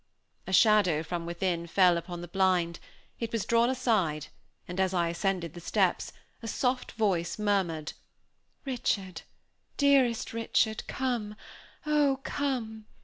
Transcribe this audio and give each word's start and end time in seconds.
A 0.47 0.51
shadow 0.51 1.03
from 1.03 1.27
within 1.27 1.67
fell 1.67 1.95
upon 1.95 2.21
the 2.21 2.27
blind; 2.27 2.79
it 3.19 3.31
was 3.31 3.45
drawn 3.45 3.69
aside, 3.69 4.29
and 4.67 4.79
as 4.79 4.95
I 4.95 5.09
ascended 5.09 5.53
the 5.53 5.59
steps, 5.59 6.11
a 6.41 6.47
soft 6.47 6.93
voice 6.93 7.37
murmured 7.37 7.93
"Richard, 8.65 9.21
dearest 9.77 10.33
Richard, 10.33 10.87
come, 10.87 11.35
oh! 11.85 12.19
come! 12.23 12.87